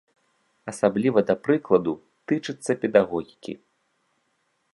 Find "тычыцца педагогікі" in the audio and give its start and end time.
2.33-3.53